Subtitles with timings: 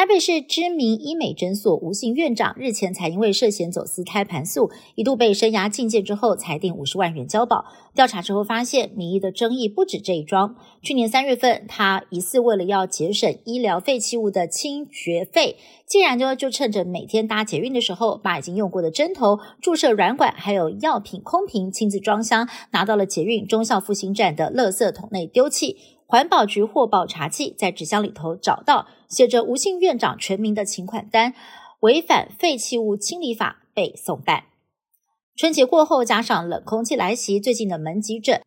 [0.00, 7.66] 台北市知名医美诊所吴姓院长日前才因为涉嫌走私胎盘素，一度被生涯禁见之后，裁定五十万元交保。
[7.94, 10.56] 调查之后发现，民意的争议不止这一桩。
[10.80, 15.56] 去年三月份，他疑似为了要节省医疗废弃物的清绝费，
[15.86, 25.76] 竟然就就趁着每天搭捷运的时候，把已经用过的针头、注射软管还有药品空瓶亲自装箱，拿到了捷运忠孝复兴站的垃圾桶内丢弃。
[26.10, 31.34] 环保局获报查缉，在纸箱里头找到写着吴姓院长全名的请款单，
[31.82, 34.46] 违反废弃物清理法被送办。
[35.36, 38.42] 春节过后，加上冷空气来袭，最近的门急诊。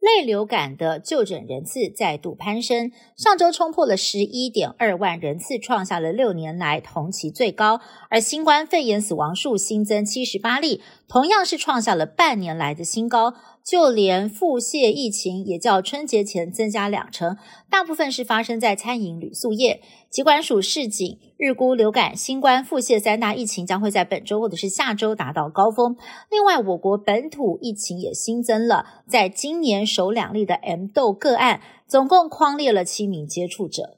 [0.00, 7.80] 类流感的就诊人次再度攀升，上周冲破了十一点二万人次，创下了六年来同期最高。
[8.08, 13.34] 而新冠肺炎死亡数新增七十八例，同样是创下了半年来的新高。
[13.64, 17.36] 就连腹泻疫情也较春节前增加两成，
[17.68, 19.82] 大部分是发生在餐饮旅宿业。
[20.08, 25.98] 疾管署市警日估，流感、新冠、腹泻三大疫情将会在本周或者是下周达到高峰。
[26.30, 33.97] 另外，我国本土疫情也新增了，在今年首两例的 M 豆个案，总共框列了七名接触者。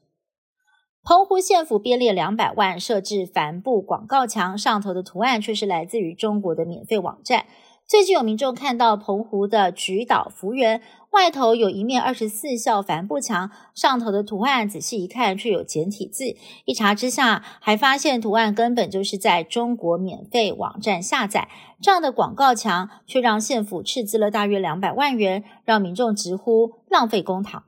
[1.02, 7.46] 澎湖县府编列两百万设置帆布广告墙，上头的图案却是来自于中国的免费网站。
[7.86, 21.48] 最近有民众看到澎湖的菊岛福园外头有一面二十四孝帆布墙，上头的图案仔细一看却有简体字，一查之下还发现图案根本就是在中国免费网站下载。
[21.80, 27.62] 这样的广告墙却让县府斥资了大约两百万元，让民众直呼浪费公帑。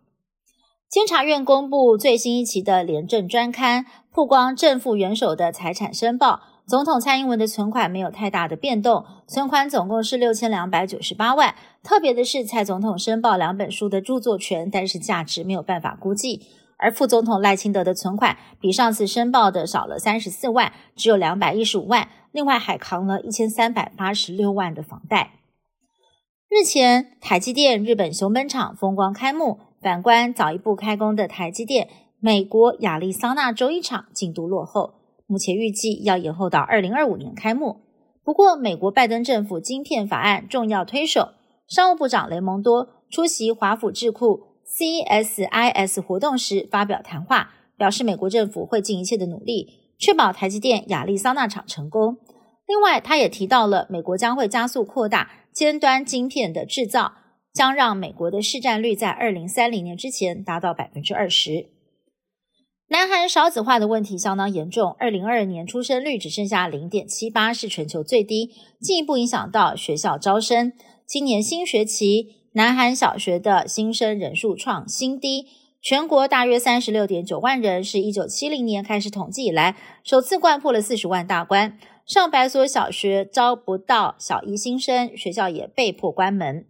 [0.92, 6.42] 监察院公布最新一期的廉政专刊，曝光正副元首的财产申报。
[6.66, 11.54] 总统蔡英文的存款没有太大的变动，存款总共是六千两百九十八万。
[11.82, 16.42] 特别的是，蔡总统申报两本书的著作权，但是价值没有办法估计。
[16.77, 22.11] 而副总统赖清德的存款比上次申报的少了三十四万，只有两百一十五万。
[22.33, 25.38] 另外还扛了一千三百八十六万的房贷。
[26.50, 31.88] 日前，台积电日本熊本厂风光开幕，反观早一步开工的台积电
[32.20, 34.94] 美国亚利桑那州一厂进度落后。
[35.26, 37.80] 目前预计要延后到二零二五年开幕。
[38.22, 41.30] 不过，美国拜登政府晶片法案重要推手
[41.66, 52.18] 商务部长雷蒙多出席华府智库 CSIS 活动时发表谈话，表示美国政府会尽一切的努力，确保台积电亚利桑那厂成功。
[52.68, 57.14] 另外，他也提到了美国将会加速扩大尖端晶片的制造，
[57.52, 61.68] 将让美国的市占率在二零三零年之前达到百分之二十。
[62.89, 70.73] 南韩少子化的问题相当严重，二零二二年出生率只剩下零点七八，是全球最低，进一步影响到学校招生。
[71.07, 75.46] 今年新学期，南韩小学的新生人数创新低，
[75.80, 79.74] 全国大约三十六点九万人，是一九七零年开始统计以来
[80.05, 81.79] 首次贯破了四十万大关。
[82.05, 86.67] 上百所小学招不到小一新生，学校也被迫关门。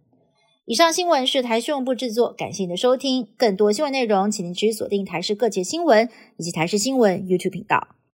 [0.65, 3.27] 以上新闻是台新闻部制作，感谢您的收听。
[3.35, 6.07] 更多新闻内容，请您持续锁定台视各界新闻
[6.37, 7.89] 以及台视新闻 YouTube 频道。